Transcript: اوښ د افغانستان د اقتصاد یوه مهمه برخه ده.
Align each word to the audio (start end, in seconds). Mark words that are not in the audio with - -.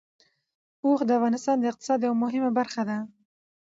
اوښ 0.85 0.99
د 1.05 1.09
افغانستان 1.17 1.55
د 1.59 1.63
اقتصاد 1.71 1.99
یوه 2.07 2.17
مهمه 2.23 2.49
برخه 2.59 2.81
ده. 2.89 2.97